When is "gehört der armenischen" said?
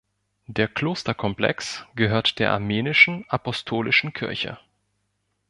1.93-3.23